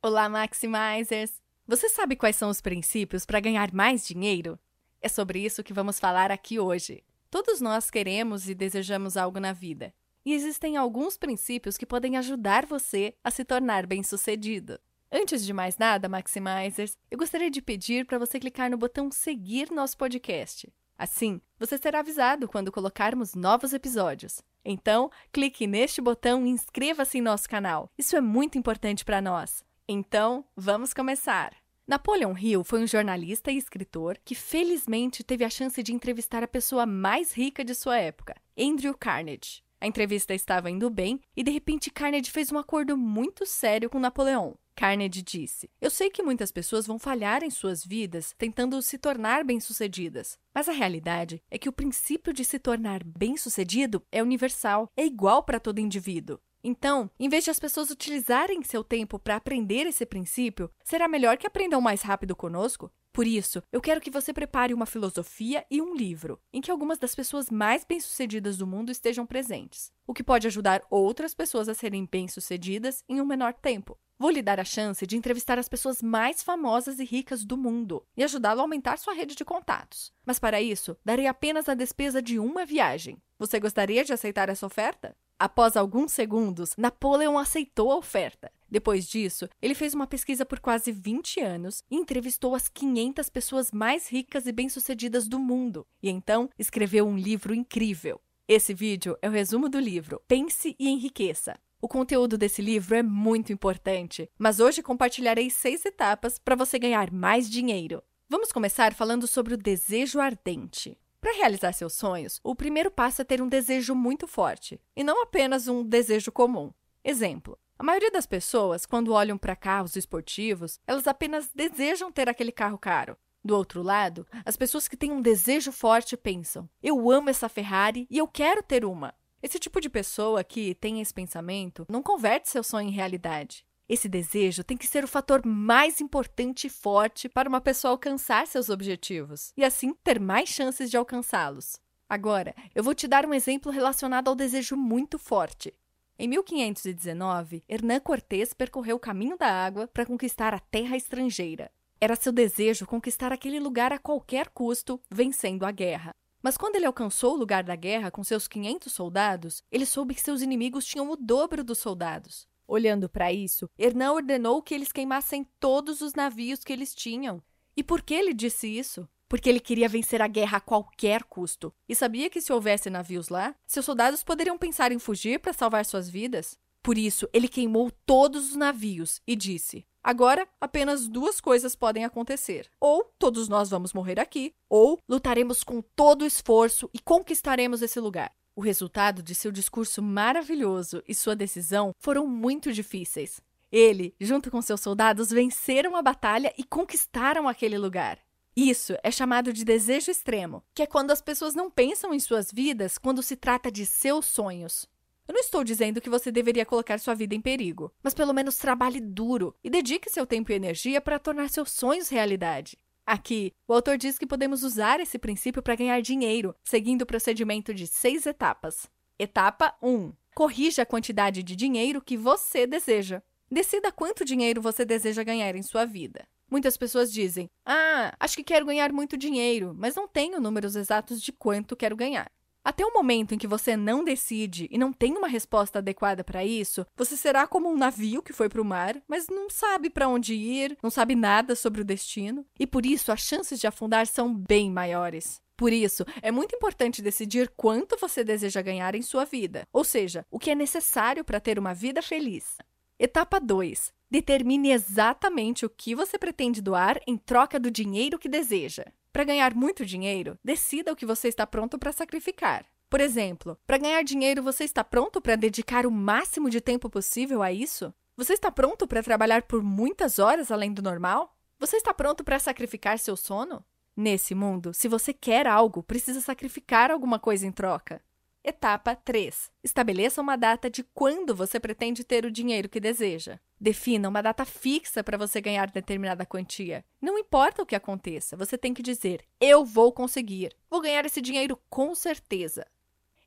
Olá, 0.00 0.28
Maximizers! 0.28 1.42
Você 1.66 1.88
sabe 1.88 2.14
quais 2.14 2.36
são 2.36 2.48
os 2.50 2.60
princípios 2.60 3.26
para 3.26 3.40
ganhar 3.40 3.72
mais 3.72 4.06
dinheiro? 4.06 4.56
É 5.02 5.08
sobre 5.08 5.40
isso 5.40 5.64
que 5.64 5.72
vamos 5.72 5.98
falar 5.98 6.30
aqui 6.30 6.56
hoje. 6.56 7.02
Todos 7.28 7.60
nós 7.60 7.90
queremos 7.90 8.48
e 8.48 8.54
desejamos 8.54 9.16
algo 9.16 9.40
na 9.40 9.52
vida. 9.52 9.92
E 10.24 10.32
existem 10.34 10.76
alguns 10.76 11.18
princípios 11.18 11.76
que 11.76 11.84
podem 11.84 12.16
ajudar 12.16 12.64
você 12.64 13.12
a 13.24 13.30
se 13.32 13.44
tornar 13.44 13.88
bem-sucedido. 13.88 14.78
Antes 15.10 15.44
de 15.44 15.52
mais 15.52 15.76
nada, 15.76 16.08
Maximizers, 16.08 16.96
eu 17.10 17.18
gostaria 17.18 17.50
de 17.50 17.60
pedir 17.60 18.06
para 18.06 18.20
você 18.20 18.38
clicar 18.38 18.70
no 18.70 18.78
botão 18.78 19.10
seguir 19.10 19.68
nosso 19.72 19.98
podcast. 19.98 20.72
Assim, 20.96 21.40
você 21.58 21.76
será 21.76 21.98
avisado 21.98 22.46
quando 22.46 22.70
colocarmos 22.70 23.34
novos 23.34 23.72
episódios. 23.72 24.42
Então, 24.64 25.10
clique 25.32 25.66
neste 25.66 26.00
botão 26.00 26.46
e 26.46 26.50
inscreva-se 26.50 27.18
em 27.18 27.22
nosso 27.22 27.48
canal. 27.48 27.90
Isso 27.98 28.14
é 28.14 28.20
muito 28.20 28.56
importante 28.56 29.04
para 29.04 29.20
nós. 29.20 29.66
Então, 29.90 30.44
vamos 30.54 30.92
começar! 30.92 31.56
Napoleon 31.86 32.36
Hill 32.36 32.62
foi 32.62 32.82
um 32.82 32.86
jornalista 32.86 33.50
e 33.50 33.56
escritor 33.56 34.18
que 34.22 34.34
felizmente 34.34 35.24
teve 35.24 35.46
a 35.46 35.48
chance 35.48 35.82
de 35.82 35.94
entrevistar 35.94 36.42
a 36.42 36.46
pessoa 36.46 36.84
mais 36.84 37.32
rica 37.32 37.64
de 37.64 37.74
sua 37.74 37.96
época, 37.96 38.36
Andrew 38.58 38.92
Carnegie. 38.92 39.62
A 39.80 39.86
entrevista 39.86 40.34
estava 40.34 40.70
indo 40.70 40.90
bem 40.90 41.18
e 41.34 41.42
de 41.42 41.50
repente 41.50 41.90
Carnegie 41.90 42.30
fez 42.30 42.52
um 42.52 42.58
acordo 42.58 42.98
muito 42.98 43.46
sério 43.46 43.88
com 43.88 43.98
Napoleão. 43.98 44.58
Carnegie 44.76 45.22
disse: 45.22 45.70
Eu 45.80 45.90
sei 45.90 46.10
que 46.10 46.22
muitas 46.22 46.52
pessoas 46.52 46.86
vão 46.86 46.98
falhar 46.98 47.42
em 47.42 47.48
suas 47.48 47.82
vidas 47.82 48.34
tentando 48.36 48.82
se 48.82 48.98
tornar 48.98 49.42
bem-sucedidas, 49.42 50.38
mas 50.54 50.68
a 50.68 50.72
realidade 50.72 51.42
é 51.50 51.56
que 51.56 51.68
o 51.68 51.72
princípio 51.72 52.34
de 52.34 52.44
se 52.44 52.58
tornar 52.58 53.02
bem-sucedido 53.02 54.02
é 54.12 54.22
universal, 54.22 54.90
é 54.94 55.06
igual 55.06 55.42
para 55.42 55.58
todo 55.58 55.80
indivíduo. 55.80 56.38
Então, 56.62 57.10
em 57.18 57.28
vez 57.28 57.44
de 57.44 57.50
as 57.50 57.60
pessoas 57.60 57.90
utilizarem 57.90 58.62
seu 58.62 58.82
tempo 58.82 59.18
para 59.18 59.36
aprender 59.36 59.86
esse 59.86 60.04
princípio, 60.04 60.70
será 60.84 61.08
melhor 61.08 61.36
que 61.36 61.46
aprendam 61.46 61.80
mais 61.80 62.02
rápido 62.02 62.34
conosco? 62.34 62.90
Por 63.12 63.26
isso, 63.26 63.62
eu 63.72 63.80
quero 63.80 64.00
que 64.00 64.10
você 64.10 64.32
prepare 64.32 64.72
uma 64.72 64.86
filosofia 64.86 65.64
e 65.70 65.82
um 65.82 65.94
livro 65.94 66.40
em 66.52 66.60
que 66.60 66.70
algumas 66.70 66.98
das 66.98 67.14
pessoas 67.14 67.50
mais 67.50 67.84
bem-sucedidas 67.84 68.56
do 68.56 68.66
mundo 68.66 68.92
estejam 68.92 69.26
presentes, 69.26 69.92
o 70.06 70.14
que 70.14 70.22
pode 70.22 70.46
ajudar 70.46 70.82
outras 70.88 71.34
pessoas 71.34 71.68
a 71.68 71.74
serem 71.74 72.06
bem-sucedidas 72.10 73.02
em 73.08 73.20
um 73.20 73.26
menor 73.26 73.54
tempo. 73.54 73.98
Vou 74.20 74.30
lhe 74.30 74.42
dar 74.42 74.58
a 74.58 74.64
chance 74.64 75.06
de 75.06 75.16
entrevistar 75.16 75.58
as 75.58 75.68
pessoas 75.68 76.02
mais 76.02 76.42
famosas 76.42 76.98
e 76.98 77.04
ricas 77.04 77.44
do 77.44 77.56
mundo 77.56 78.04
e 78.16 78.24
ajudá-lo 78.24 78.60
a 78.60 78.62
aumentar 78.64 78.98
sua 78.98 79.14
rede 79.14 79.34
de 79.36 79.44
contatos. 79.44 80.12
Mas 80.26 80.38
para 80.38 80.60
isso, 80.60 80.96
darei 81.04 81.26
apenas 81.26 81.68
a 81.68 81.74
despesa 81.74 82.20
de 82.20 82.38
uma 82.38 82.66
viagem. 82.66 83.22
Você 83.38 83.60
gostaria 83.60 84.04
de 84.04 84.12
aceitar 84.12 84.48
essa 84.48 84.66
oferta? 84.66 85.16
Após 85.40 85.76
alguns 85.76 86.10
segundos, 86.10 86.74
Napoleon 86.76 87.38
aceitou 87.38 87.92
a 87.92 87.96
oferta. 87.96 88.50
Depois 88.68 89.06
disso, 89.08 89.48
ele 89.62 89.74
fez 89.74 89.94
uma 89.94 90.06
pesquisa 90.06 90.44
por 90.44 90.58
quase 90.58 90.90
20 90.90 91.40
anos 91.40 91.84
e 91.88 91.94
entrevistou 91.94 92.56
as 92.56 92.68
500 92.68 93.30
pessoas 93.30 93.70
mais 93.70 94.08
ricas 94.08 94.46
e 94.46 94.52
bem-sucedidas 94.52 95.28
do 95.28 95.38
mundo. 95.38 95.86
E 96.02 96.10
então 96.10 96.50
escreveu 96.58 97.06
um 97.06 97.16
livro 97.16 97.54
incrível. 97.54 98.20
Esse 98.48 98.74
vídeo 98.74 99.16
é 99.22 99.28
o 99.28 99.32
resumo 99.32 99.68
do 99.68 99.78
livro 99.78 100.20
Pense 100.26 100.74
e 100.76 100.88
Enriqueça. 100.88 101.56
O 101.80 101.86
conteúdo 101.86 102.36
desse 102.36 102.60
livro 102.60 102.96
é 102.96 103.02
muito 103.04 103.52
importante, 103.52 104.28
mas 104.36 104.58
hoje 104.58 104.82
compartilharei 104.82 105.48
seis 105.50 105.84
etapas 105.84 106.36
para 106.36 106.56
você 106.56 106.80
ganhar 106.80 107.12
mais 107.12 107.48
dinheiro. 107.48 108.02
Vamos 108.28 108.50
começar 108.50 108.92
falando 108.92 109.28
sobre 109.28 109.54
o 109.54 109.58
desejo 109.58 110.18
ardente. 110.18 110.98
Para 111.20 111.36
realizar 111.36 111.72
seus 111.72 111.94
sonhos, 111.94 112.40
o 112.44 112.54
primeiro 112.54 112.90
passo 112.90 113.22
é 113.22 113.24
ter 113.24 113.42
um 113.42 113.48
desejo 113.48 113.94
muito 113.94 114.26
forte, 114.26 114.80
e 114.94 115.02
não 115.02 115.22
apenas 115.22 115.66
um 115.66 115.84
desejo 115.84 116.30
comum. 116.30 116.72
Exemplo: 117.04 117.58
a 117.78 117.82
maioria 117.82 118.10
das 118.10 118.26
pessoas, 118.26 118.86
quando 118.86 119.12
olham 119.12 119.36
para 119.36 119.56
carros 119.56 119.96
esportivos, 119.96 120.80
elas 120.86 121.06
apenas 121.06 121.50
desejam 121.54 122.10
ter 122.12 122.28
aquele 122.28 122.52
carro 122.52 122.78
caro. 122.78 123.16
Do 123.44 123.56
outro 123.56 123.82
lado, 123.82 124.26
as 124.44 124.56
pessoas 124.56 124.88
que 124.88 124.96
têm 124.96 125.12
um 125.12 125.22
desejo 125.22 125.72
forte 125.72 126.16
pensam: 126.16 126.68
eu 126.82 127.10
amo 127.10 127.30
essa 127.30 127.48
Ferrari 127.48 128.06
e 128.10 128.18
eu 128.18 128.28
quero 128.28 128.62
ter 128.62 128.84
uma. 128.84 129.14
Esse 129.40 129.58
tipo 129.58 129.80
de 129.80 129.88
pessoa 129.88 130.42
que 130.42 130.74
tem 130.74 131.00
esse 131.00 131.14
pensamento 131.14 131.86
não 131.88 132.02
converte 132.02 132.48
seu 132.48 132.62
sonho 132.64 132.88
em 132.88 132.92
realidade. 132.92 133.64
Esse 133.88 134.06
desejo 134.06 134.62
tem 134.62 134.76
que 134.76 134.86
ser 134.86 135.02
o 135.02 135.08
fator 135.08 135.46
mais 135.46 135.98
importante 135.98 136.66
e 136.66 136.70
forte 136.70 137.26
para 137.26 137.48
uma 137.48 137.60
pessoa 137.60 137.92
alcançar 137.92 138.46
seus 138.46 138.68
objetivos 138.68 139.50
e 139.56 139.64
assim 139.64 139.94
ter 140.04 140.20
mais 140.20 140.50
chances 140.50 140.90
de 140.90 140.96
alcançá-los. 140.98 141.80
Agora, 142.06 142.54
eu 142.74 142.84
vou 142.84 142.94
te 142.94 143.08
dar 143.08 143.24
um 143.24 143.32
exemplo 143.32 143.72
relacionado 143.72 144.28
ao 144.28 144.34
desejo 144.34 144.76
muito 144.76 145.18
forte. 145.18 145.72
Em 146.18 146.28
1519, 146.28 147.64
Hernán 147.66 148.00
Cortés 148.00 148.52
percorreu 148.52 148.96
o 148.96 149.00
caminho 149.00 149.38
da 149.38 149.50
água 149.50 149.88
para 149.88 150.04
conquistar 150.04 150.52
a 150.52 150.58
terra 150.58 150.96
estrangeira. 150.96 151.70
Era 151.98 152.14
seu 152.14 152.32
desejo 152.32 152.86
conquistar 152.86 153.32
aquele 153.32 153.58
lugar 153.58 153.92
a 153.92 153.98
qualquer 153.98 154.48
custo, 154.50 155.00
vencendo 155.10 155.64
a 155.64 155.70
guerra. 155.70 156.14
Mas 156.42 156.56
quando 156.56 156.76
ele 156.76 156.86
alcançou 156.86 157.34
o 157.34 157.38
lugar 157.38 157.64
da 157.64 157.74
guerra 157.74 158.10
com 158.10 158.22
seus 158.22 158.46
500 158.46 158.92
soldados, 158.92 159.62
ele 159.72 159.86
soube 159.86 160.14
que 160.14 160.20
seus 160.20 160.42
inimigos 160.42 160.84
tinham 160.84 161.10
o 161.10 161.16
dobro 161.16 161.64
dos 161.64 161.78
soldados. 161.78 162.46
Olhando 162.68 163.08
para 163.08 163.32
isso, 163.32 163.70
Hernão 163.78 164.14
ordenou 164.14 164.60
que 164.60 164.74
eles 164.74 164.92
queimassem 164.92 165.48
todos 165.58 166.02
os 166.02 166.12
navios 166.12 166.62
que 166.62 166.70
eles 166.70 166.94
tinham. 166.94 167.42
E 167.74 167.82
por 167.82 168.02
que 168.02 168.12
ele 168.12 168.34
disse 168.34 168.68
isso? 168.68 169.08
Porque 169.26 169.48
ele 169.48 169.58
queria 169.58 169.88
vencer 169.88 170.20
a 170.20 170.26
guerra 170.26 170.58
a 170.58 170.60
qualquer 170.60 171.24
custo 171.24 171.72
e 171.88 171.94
sabia 171.94 172.28
que 172.28 172.42
se 172.42 172.52
houvesse 172.52 172.90
navios 172.90 173.30
lá, 173.30 173.54
seus 173.66 173.86
soldados 173.86 174.22
poderiam 174.22 174.58
pensar 174.58 174.92
em 174.92 174.98
fugir 174.98 175.40
para 175.40 175.54
salvar 175.54 175.86
suas 175.86 176.10
vidas. 176.10 176.58
Por 176.82 176.98
isso, 176.98 177.26
ele 177.32 177.48
queimou 177.48 177.90
todos 178.04 178.50
os 178.50 178.56
navios 178.56 179.22
e 179.26 179.34
disse: 179.34 179.86
Agora, 180.02 180.46
apenas 180.60 181.08
duas 181.08 181.40
coisas 181.40 181.74
podem 181.74 182.04
acontecer. 182.04 182.70
Ou 182.80 183.04
todos 183.18 183.48
nós 183.48 183.70
vamos 183.70 183.92
morrer 183.94 184.20
aqui, 184.20 184.54
ou 184.68 184.98
lutaremos 185.08 185.64
com 185.64 185.80
todo 185.80 186.22
o 186.22 186.26
esforço 186.26 186.88
e 186.92 186.98
conquistaremos 186.98 187.80
esse 187.80 187.98
lugar. 187.98 188.32
O 188.58 188.60
resultado 188.60 189.22
de 189.22 189.36
seu 189.36 189.52
discurso 189.52 190.02
maravilhoso 190.02 191.00
e 191.06 191.14
sua 191.14 191.36
decisão 191.36 191.92
foram 191.96 192.26
muito 192.26 192.72
difíceis. 192.72 193.40
Ele, 193.70 194.16
junto 194.20 194.50
com 194.50 194.60
seus 194.60 194.80
soldados, 194.80 195.30
venceram 195.30 195.94
a 195.94 196.02
batalha 196.02 196.52
e 196.58 196.64
conquistaram 196.64 197.46
aquele 197.46 197.78
lugar. 197.78 198.18
Isso 198.56 198.96
é 199.04 199.12
chamado 199.12 199.52
de 199.52 199.64
desejo 199.64 200.10
extremo, 200.10 200.64
que 200.74 200.82
é 200.82 200.88
quando 200.88 201.12
as 201.12 201.22
pessoas 201.22 201.54
não 201.54 201.70
pensam 201.70 202.12
em 202.12 202.18
suas 202.18 202.50
vidas 202.50 202.98
quando 202.98 203.22
se 203.22 203.36
trata 203.36 203.70
de 203.70 203.86
seus 203.86 204.26
sonhos. 204.26 204.88
Eu 205.28 205.34
não 205.34 205.40
estou 205.40 205.62
dizendo 205.62 206.00
que 206.00 206.10
você 206.10 206.32
deveria 206.32 206.66
colocar 206.66 206.98
sua 206.98 207.14
vida 207.14 207.36
em 207.36 207.40
perigo, 207.40 207.92
mas 208.02 208.12
pelo 208.12 208.34
menos 208.34 208.56
trabalhe 208.56 208.98
duro 208.98 209.54
e 209.62 209.70
dedique 209.70 210.10
seu 210.10 210.26
tempo 210.26 210.50
e 210.50 210.56
energia 210.56 211.00
para 211.00 211.20
tornar 211.20 211.48
seus 211.48 211.70
sonhos 211.70 212.08
realidade. 212.08 212.76
Aqui, 213.08 213.54
o 213.66 213.72
autor 213.72 213.96
diz 213.96 214.18
que 214.18 214.26
podemos 214.26 214.62
usar 214.62 215.00
esse 215.00 215.18
princípio 215.18 215.62
para 215.62 215.74
ganhar 215.74 216.02
dinheiro, 216.02 216.54
seguindo 216.62 217.00
o 217.00 217.06
procedimento 217.06 217.72
de 217.72 217.86
seis 217.86 218.26
etapas. 218.26 218.86
Etapa 219.18 219.74
1. 219.82 220.12
Corrija 220.34 220.82
a 220.82 220.86
quantidade 220.86 221.42
de 221.42 221.56
dinheiro 221.56 222.02
que 222.02 222.18
você 222.18 222.66
deseja. 222.66 223.22
Decida 223.50 223.90
quanto 223.90 224.26
dinheiro 224.26 224.60
você 224.60 224.84
deseja 224.84 225.22
ganhar 225.22 225.56
em 225.56 225.62
sua 225.62 225.86
vida. 225.86 226.28
Muitas 226.50 226.76
pessoas 226.76 227.10
dizem: 227.10 227.48
Ah, 227.64 228.14
acho 228.20 228.36
que 228.36 228.44
quero 228.44 228.66
ganhar 228.66 228.92
muito 228.92 229.16
dinheiro, 229.16 229.74
mas 229.74 229.94
não 229.94 230.06
tenho 230.06 230.38
números 230.38 230.76
exatos 230.76 231.22
de 231.22 231.32
quanto 231.32 231.74
quero 231.74 231.96
ganhar. 231.96 232.30
Até 232.64 232.84
o 232.84 232.92
momento 232.92 233.34
em 233.34 233.38
que 233.38 233.46
você 233.46 233.76
não 233.76 234.04
decide 234.04 234.68
e 234.70 234.76
não 234.76 234.92
tem 234.92 235.16
uma 235.16 235.28
resposta 235.28 235.78
adequada 235.78 236.22
para 236.22 236.44
isso, 236.44 236.86
você 236.96 237.16
será 237.16 237.46
como 237.46 237.68
um 237.68 237.76
navio 237.76 238.22
que 238.22 238.32
foi 238.32 238.48
para 238.48 238.60
o 238.60 238.64
mar, 238.64 239.00
mas 239.08 239.26
não 239.28 239.48
sabe 239.48 239.88
para 239.88 240.08
onde 240.08 240.34
ir, 240.34 240.76
não 240.82 240.90
sabe 240.90 241.14
nada 241.14 241.56
sobre 241.56 241.80
o 241.80 241.84
destino, 241.84 242.44
e 242.58 242.66
por 242.66 242.84
isso 242.84 243.10
as 243.10 243.20
chances 243.20 243.58
de 243.58 243.66
afundar 243.66 244.06
são 244.06 244.34
bem 244.34 244.70
maiores. 244.70 245.40
Por 245.56 245.72
isso, 245.72 246.04
é 246.22 246.30
muito 246.30 246.54
importante 246.54 247.02
decidir 247.02 247.50
quanto 247.56 247.96
você 247.96 248.22
deseja 248.22 248.62
ganhar 248.62 248.94
em 248.94 249.02
sua 249.02 249.24
vida, 249.24 249.66
ou 249.72 249.82
seja, 249.82 250.24
o 250.30 250.38
que 250.38 250.50
é 250.50 250.54
necessário 250.54 251.24
para 251.24 251.40
ter 251.40 251.58
uma 251.58 251.74
vida 251.74 252.00
feliz. 252.00 252.58
Etapa 252.96 253.40
2. 253.40 253.92
Determine 254.10 254.70
exatamente 254.70 255.66
o 255.66 255.70
que 255.70 255.94
você 255.94 256.18
pretende 256.18 256.62
doar 256.62 256.98
em 257.06 257.16
troca 257.18 257.60
do 257.60 257.70
dinheiro 257.70 258.18
que 258.18 258.28
deseja. 258.28 258.86
Para 259.12 259.24
ganhar 259.24 259.54
muito 259.54 259.84
dinheiro, 259.84 260.38
decida 260.42 260.92
o 260.92 260.96
que 260.96 261.04
você 261.04 261.28
está 261.28 261.46
pronto 261.46 261.78
para 261.78 261.92
sacrificar. 261.92 262.64
Por 262.88 263.02
exemplo, 263.02 263.58
para 263.66 263.76
ganhar 263.76 264.02
dinheiro, 264.02 264.42
você 264.42 264.64
está 264.64 264.82
pronto 264.82 265.20
para 265.20 265.36
dedicar 265.36 265.84
o 265.84 265.90
máximo 265.90 266.48
de 266.48 266.58
tempo 266.58 266.88
possível 266.88 267.42
a 267.42 267.52
isso? 267.52 267.92
Você 268.16 268.32
está 268.32 268.50
pronto 268.50 268.86
para 268.86 269.02
trabalhar 269.02 269.42
por 269.42 269.62
muitas 269.62 270.18
horas 270.18 270.50
além 270.50 270.72
do 270.72 270.80
normal? 270.80 271.36
Você 271.58 271.76
está 271.76 271.92
pronto 271.92 272.24
para 272.24 272.38
sacrificar 272.38 272.98
seu 272.98 273.14
sono? 273.14 273.62
Nesse 273.94 274.34
mundo, 274.34 274.72
se 274.72 274.88
você 274.88 275.12
quer 275.12 275.46
algo, 275.46 275.82
precisa 275.82 276.22
sacrificar 276.22 276.90
alguma 276.90 277.18
coisa 277.18 277.46
em 277.46 277.52
troca. 277.52 278.00
Etapa 278.42 278.96
3. 278.96 279.50
Estabeleça 279.62 280.22
uma 280.22 280.36
data 280.36 280.70
de 280.70 280.82
quando 280.82 281.34
você 281.34 281.60
pretende 281.60 282.04
ter 282.04 282.24
o 282.24 282.30
dinheiro 282.30 282.68
que 282.68 282.80
deseja. 282.80 283.38
Defina 283.60 284.08
uma 284.08 284.22
data 284.22 284.44
fixa 284.44 285.02
para 285.02 285.18
você 285.18 285.40
ganhar 285.40 285.70
determinada 285.70 286.24
quantia. 286.24 286.84
Não 287.00 287.18
importa 287.18 287.62
o 287.62 287.66
que 287.66 287.74
aconteça, 287.74 288.36
você 288.36 288.56
tem 288.56 288.72
que 288.72 288.82
dizer: 288.82 289.24
eu 289.40 289.64
vou 289.64 289.92
conseguir. 289.92 290.54
Vou 290.70 290.80
ganhar 290.80 291.04
esse 291.04 291.20
dinheiro 291.20 291.58
com 291.68 291.94
certeza. 291.94 292.66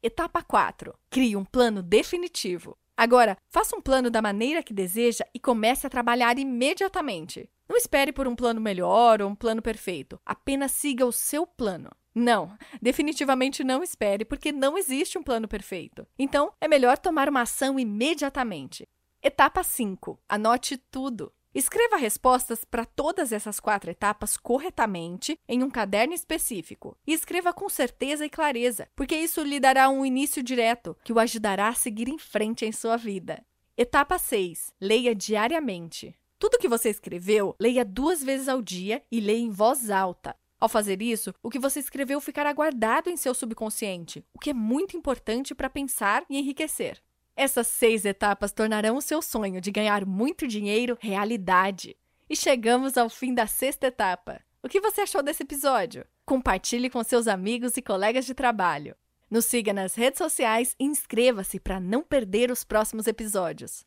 Etapa 0.02 0.42
4. 0.42 0.98
Crie 1.10 1.36
um 1.36 1.46
plano 1.46 1.84
definitivo. 1.84 2.78
Agora, 2.96 3.38
faça 3.50 3.76
um 3.76 3.82
plano 3.82 4.10
da 4.10 4.22
maneira 4.22 4.64
que 4.64 4.74
deseja 4.74 5.26
e 5.34 5.40
comece 5.40 5.86
a 5.86 5.90
trabalhar 5.90 6.38
imediatamente. 6.40 7.50
Não 7.68 7.78
espere 7.78 8.12
por 8.12 8.28
um 8.28 8.36
plano 8.36 8.62
melhor 8.62 9.22
ou 9.22 9.30
um 9.30 9.36
plano 9.36 9.62
perfeito. 9.62 10.20
Apenas 10.26 10.72
siga 10.72 11.06
o 11.06 11.12
seu 11.12 11.46
plano. 11.46 11.90
Não, 12.14 12.56
definitivamente 12.82 13.64
não 13.64 13.82
espere, 13.82 14.26
porque 14.26 14.52
não 14.52 14.78
existe 14.78 15.18
um 15.18 15.24
plano 15.24 15.48
perfeito. 15.48 16.06
Então, 16.20 16.52
é 16.60 16.68
melhor 16.68 16.98
tomar 16.98 17.30
uma 17.30 17.42
ação 17.42 17.80
imediatamente. 17.80 18.88
Etapa 19.24 19.64
5. 19.64 20.20
Anote 20.28 20.78
tudo. 20.90 21.32
Escreva 21.54 21.96
respostas 21.96 22.66
para 22.66 22.86
todas 22.86 23.32
essas 23.32 23.60
quatro 23.60 23.92
etapas 23.92 24.36
corretamente 24.36 25.38
em 25.48 25.62
um 25.62 25.70
caderno 25.70 26.16
específico. 26.16 26.98
E 27.06 27.14
escreva 27.14 27.54
com 27.54 27.70
certeza 27.70 28.26
e 28.26 28.32
clareza, 28.32 28.88
porque 28.96 29.16
isso 29.16 29.44
lhe 29.44 29.60
dará 29.60 29.90
um 29.90 30.04
início 30.04 30.42
direto 30.42 30.98
que 31.04 31.14
o 31.14 31.20
ajudará 31.20 31.68
a 31.68 31.76
seguir 31.76 32.10
em 32.10 32.18
frente 32.18 32.66
em 32.66 32.72
sua 32.72 32.98
vida. 32.98 33.46
Etapa 33.78 34.18
6. 34.18 34.74
Leia 34.82 35.14
diariamente. 35.14 36.16
Tudo 36.40 36.58
que 36.58 36.68
você 36.68 36.90
escreveu, 36.90 37.56
leia 37.60 37.86
duas 37.86 38.24
vezes 38.24 38.50
ao 38.50 38.60
dia 38.60 39.04
e 39.12 39.20
leia 39.20 39.38
em 39.38 39.52
voz 39.52 39.92
alta. 39.92 40.36
Ao 40.60 40.68
fazer 40.68 41.00
isso, 41.00 41.32
o 41.44 41.50
que 41.52 41.60
você 41.60 41.80
escreveu 41.80 42.20
ficará 42.20 42.52
guardado 42.54 43.08
em 43.08 43.18
seu 43.18 43.36
subconsciente, 43.36 44.26
o 44.34 44.40
que 44.40 44.50
é 44.50 44.54
muito 44.54 44.98
importante 44.98 45.54
para 45.54 45.70
pensar 45.70 46.26
e 46.28 46.40
enriquecer. 46.40 47.00
Essas 47.36 47.68
seis 47.68 48.06
etapas 48.06 48.52
tornarão 48.52 48.98
o 48.98 49.02
seu 49.02 49.22
sonho 49.22 49.62
de 49.62 49.72
ganhar 49.72 50.06
muito 50.06 50.48
dinheiro 50.48 50.98
realidade. 51.02 51.96
E 52.30 52.36
chegamos 52.36 52.98
ao 52.98 53.10
fim 53.10 53.34
da 53.34 53.48
sexta 53.48 53.88
etapa. 53.88 54.42
O 54.64 54.70
que 54.70 54.80
você 54.80 55.02
achou 55.02 55.24
desse 55.24 55.44
episódio? 55.44 56.06
Compartilhe 56.26 56.90
com 56.90 57.04
seus 57.04 57.28
amigos 57.28 57.76
e 57.78 57.82
colegas 57.82 58.26
de 58.26 58.34
trabalho. 58.34 58.96
Nos 59.30 59.46
siga 59.46 59.74
nas 59.74 59.96
redes 59.96 60.18
sociais 60.18 60.76
e 60.80 60.86
inscreva-se 60.86 61.60
para 61.60 61.80
não 61.80 62.04
perder 62.04 62.52
os 62.52 62.64
próximos 62.64 63.08
episódios. 63.08 63.86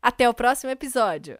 Até 0.00 0.28
o 0.28 0.34
próximo 0.34 0.70
episódio! 0.70 1.38